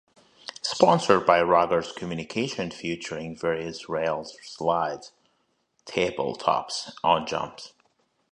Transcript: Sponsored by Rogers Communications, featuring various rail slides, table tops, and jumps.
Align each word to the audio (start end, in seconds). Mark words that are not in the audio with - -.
Sponsored 0.63 1.27
by 1.27 1.43
Rogers 1.43 1.91
Communications, 1.91 2.73
featuring 2.73 3.37
various 3.37 3.87
rail 3.87 4.25
slides, 4.41 5.11
table 5.85 6.35
tops, 6.35 6.91
and 7.03 7.27
jumps. 7.27 7.73